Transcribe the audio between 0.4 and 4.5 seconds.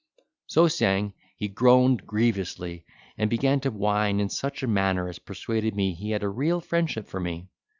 So saying he groaned grievously, and began to whine in